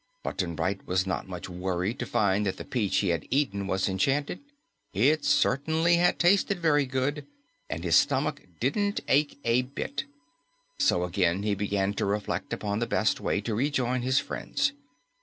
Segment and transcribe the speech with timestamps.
[0.23, 3.87] Button Bright was not much worried to find that the peach he had eaten was
[3.87, 4.39] enchanted.
[4.93, 7.27] It certainly had tasted very good,
[7.69, 10.05] and his stomach didn't ache a bit.
[10.79, 14.71] So again he began to reflect upon the best way to rejoin his friends.